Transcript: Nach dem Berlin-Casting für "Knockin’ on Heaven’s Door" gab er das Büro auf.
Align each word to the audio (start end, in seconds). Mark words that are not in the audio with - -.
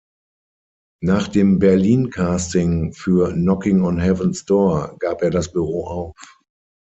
Nach 1.03 1.27
dem 1.27 1.59
Berlin-Casting 1.59 2.91
für 2.93 3.33
"Knockin’ 3.35 3.83
on 3.83 3.99
Heaven’s 3.99 4.45
Door" 4.45 4.95
gab 4.97 5.21
er 5.21 5.29
das 5.29 5.51
Büro 5.53 5.85
auf. 5.85 6.39